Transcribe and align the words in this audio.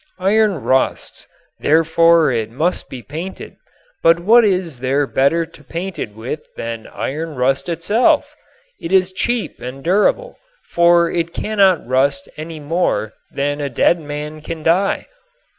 Iron 0.17 0.63
rusts, 0.63 1.27
therefore 1.59 2.31
it 2.31 2.49
must 2.49 2.89
be 2.89 3.03
painted; 3.03 3.57
but 4.01 4.19
what 4.19 4.43
is 4.43 4.79
there 4.79 5.05
better 5.05 5.45
to 5.45 5.63
paint 5.63 5.99
it 5.99 6.15
with 6.15 6.39
than 6.55 6.87
iron 6.87 7.35
rust 7.35 7.69
itself? 7.69 8.35
It 8.79 8.91
is 8.91 9.13
cheap 9.13 9.59
and 9.61 9.83
durable, 9.83 10.39
for 10.63 11.11
it 11.11 11.35
cannot 11.35 11.85
rust 11.85 12.27
any 12.35 12.59
more 12.59 13.13
than 13.31 13.61
a 13.61 13.69
dead 13.69 13.99
man 13.99 14.41
can 14.41 14.63
die. 14.63 15.05